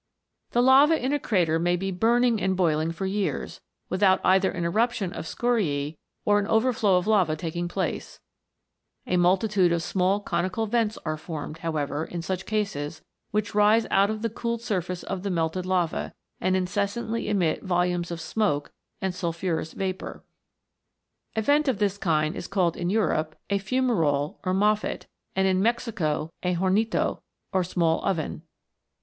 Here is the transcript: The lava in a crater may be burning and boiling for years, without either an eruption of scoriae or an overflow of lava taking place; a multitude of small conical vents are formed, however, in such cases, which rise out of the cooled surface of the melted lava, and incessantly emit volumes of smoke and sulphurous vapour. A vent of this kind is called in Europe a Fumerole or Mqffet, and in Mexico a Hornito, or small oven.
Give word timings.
The 0.49 0.63
lava 0.63 0.97
in 0.99 1.13
a 1.13 1.19
crater 1.19 1.59
may 1.59 1.75
be 1.75 1.91
burning 1.91 2.41
and 2.41 2.57
boiling 2.57 2.91
for 2.91 3.05
years, 3.05 3.61
without 3.87 4.19
either 4.25 4.49
an 4.49 4.65
eruption 4.65 5.13
of 5.13 5.27
scoriae 5.27 5.95
or 6.25 6.39
an 6.39 6.47
overflow 6.47 6.97
of 6.97 7.05
lava 7.05 7.35
taking 7.35 7.67
place; 7.67 8.19
a 9.05 9.15
multitude 9.17 9.71
of 9.71 9.83
small 9.83 10.19
conical 10.19 10.65
vents 10.65 10.97
are 11.05 11.17
formed, 11.17 11.59
however, 11.59 12.03
in 12.03 12.23
such 12.23 12.47
cases, 12.47 13.03
which 13.29 13.53
rise 13.53 13.85
out 13.91 14.09
of 14.09 14.23
the 14.23 14.29
cooled 14.31 14.63
surface 14.63 15.03
of 15.03 15.21
the 15.21 15.29
melted 15.29 15.67
lava, 15.67 16.15
and 16.39 16.55
incessantly 16.55 17.29
emit 17.29 17.61
volumes 17.61 18.09
of 18.09 18.19
smoke 18.19 18.71
and 19.01 19.13
sulphurous 19.13 19.73
vapour. 19.73 20.23
A 21.35 21.43
vent 21.43 21.67
of 21.67 21.77
this 21.77 21.99
kind 21.99 22.35
is 22.35 22.47
called 22.47 22.75
in 22.75 22.89
Europe 22.89 23.35
a 23.51 23.59
Fumerole 23.59 24.39
or 24.43 24.51
Mqffet, 24.55 25.03
and 25.35 25.47
in 25.47 25.61
Mexico 25.61 26.33
a 26.41 26.55
Hornito, 26.55 27.21
or 27.53 27.63
small 27.63 28.03
oven. 28.03 28.41